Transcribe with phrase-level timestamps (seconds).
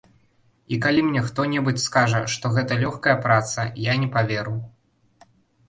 [0.73, 4.59] І калі мне хто-небудзь скажа, што гэта лёгкая праца, я не паверу.